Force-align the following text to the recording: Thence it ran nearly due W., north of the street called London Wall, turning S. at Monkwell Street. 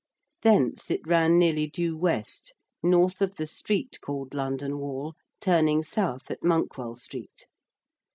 Thence 0.41 0.89
it 0.89 1.05
ran 1.05 1.37
nearly 1.37 1.67
due 1.67 1.93
W., 1.95 2.23
north 2.81 3.21
of 3.21 3.35
the 3.35 3.45
street 3.45 3.99
called 4.01 4.33
London 4.33 4.79
Wall, 4.79 5.13
turning 5.39 5.81
S. 5.81 5.95
at 5.99 6.43
Monkwell 6.43 6.95
Street. 6.95 7.45